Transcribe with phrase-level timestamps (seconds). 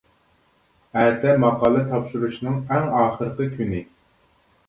[1.01, 3.83] ئەتە ماقالە تاپشۇرۇشنىڭ ئەڭ ئاخىرقى كۈنى.